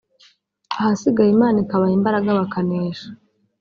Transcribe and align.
ahasigaye 0.73 1.29
Imana 1.35 1.57
ikabaha 1.63 1.93
imbaraga 1.99 2.29
bakanesha 2.39 3.07